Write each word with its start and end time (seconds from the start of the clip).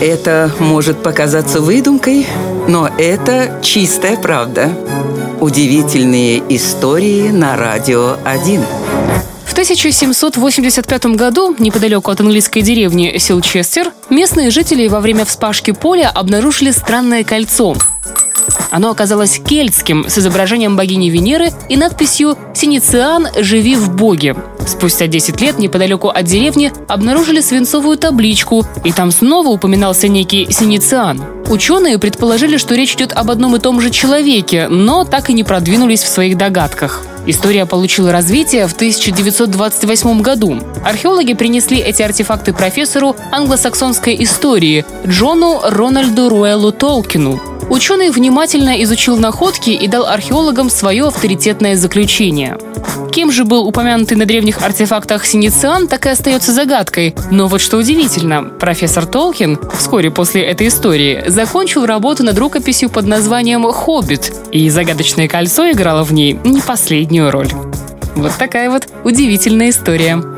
Это 0.00 0.52
может 0.60 1.02
показаться 1.02 1.60
выдумкой, 1.60 2.24
но 2.68 2.88
это 2.98 3.58
чистая 3.62 4.16
правда. 4.16 4.70
Удивительные 5.40 6.40
истории 6.54 7.30
на 7.30 7.56
радио 7.56 8.16
1. 8.24 8.62
В 9.44 9.52
1785 9.52 11.06
году, 11.16 11.56
неподалеку 11.58 12.12
от 12.12 12.20
английской 12.20 12.60
деревни 12.60 13.18
Силчестер, 13.18 13.92
местные 14.08 14.50
жители 14.50 14.86
во 14.86 15.00
время 15.00 15.24
вспашки 15.24 15.72
поля 15.72 16.12
обнаружили 16.14 16.70
странное 16.70 17.24
кольцо. 17.24 17.74
Оно 18.70 18.90
оказалось 18.90 19.38
кельтским, 19.38 20.08
с 20.08 20.18
изображением 20.18 20.76
богини 20.76 21.10
Венеры 21.10 21.50
и 21.68 21.76
надписью 21.76 22.36
«Синициан, 22.54 23.28
живи 23.38 23.74
в 23.76 23.94
Боге». 23.94 24.36
Спустя 24.66 25.06
10 25.06 25.40
лет 25.40 25.58
неподалеку 25.58 26.08
от 26.08 26.24
деревни 26.24 26.72
обнаружили 26.88 27.40
свинцовую 27.40 27.96
табличку, 27.96 28.66
и 28.84 28.92
там 28.92 29.10
снова 29.10 29.48
упоминался 29.48 30.08
некий 30.08 30.46
Синициан. 30.50 31.22
Ученые 31.48 31.98
предположили, 31.98 32.58
что 32.58 32.74
речь 32.74 32.94
идет 32.94 33.12
об 33.12 33.30
одном 33.30 33.56
и 33.56 33.58
том 33.58 33.80
же 33.80 33.88
человеке, 33.88 34.68
но 34.68 35.04
так 35.04 35.30
и 35.30 35.32
не 35.32 35.44
продвинулись 35.44 36.02
в 36.02 36.08
своих 36.08 36.36
догадках. 36.36 37.02
История 37.26 37.66
получила 37.66 38.12
развитие 38.12 38.66
в 38.66 38.74
1928 38.74 40.20
году. 40.20 40.58
Археологи 40.84 41.34
принесли 41.34 41.78
эти 41.78 42.02
артефакты 42.02 42.52
профессору 42.52 43.16
англосаксонской 43.32 44.22
истории 44.22 44.84
Джону 45.06 45.60
Рональду 45.62 46.28
Руэллу 46.28 46.72
Толкину. 46.72 47.40
Ученый 47.70 48.10
внимательно 48.10 48.82
изучил 48.82 49.18
находки 49.18 49.70
и 49.70 49.86
дал 49.88 50.06
археологам 50.06 50.70
свое 50.70 51.06
авторитетное 51.06 51.76
заключение. 51.76 52.56
Кем 53.12 53.30
же 53.30 53.44
был 53.44 53.66
упомянутый 53.66 54.16
на 54.16 54.24
древних 54.24 54.62
артефактах 54.62 55.26
Синициан, 55.26 55.86
так 55.86 56.06
и 56.06 56.08
остается 56.08 56.52
загадкой. 56.52 57.14
Но 57.30 57.46
вот 57.46 57.60
что 57.60 57.76
удивительно, 57.76 58.42
профессор 58.42 59.06
Толкин 59.06 59.58
вскоре 59.76 60.10
после 60.10 60.42
этой 60.42 60.68
истории 60.68 61.24
закончил 61.26 61.84
работу 61.84 62.24
над 62.24 62.38
рукописью 62.38 62.90
под 62.90 63.06
названием 63.06 63.64
«Хоббит», 63.70 64.32
и 64.52 64.68
загадочное 64.70 65.28
кольцо 65.28 65.70
играло 65.70 66.04
в 66.04 66.12
ней 66.12 66.38
не 66.44 66.60
последнюю 66.60 67.30
роль. 67.30 67.50
Вот 68.14 68.32
такая 68.38 68.70
вот 68.70 68.88
удивительная 69.04 69.70
история. 69.70 70.37